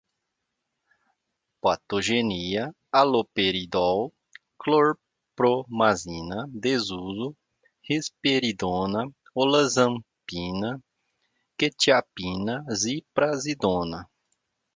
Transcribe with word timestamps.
patogenia, 1.63 2.63
haloperidol, 2.95 4.01
clorpromazina, 4.61 6.37
desuso, 6.63 7.27
risperidona, 7.87 9.01
olanzapina, 9.41 10.69
quetiapina, 11.57 12.55
ziprasidona 12.81 13.99